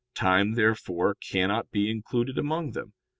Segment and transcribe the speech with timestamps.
[0.15, 2.93] Time, therefore, cannot be included among them.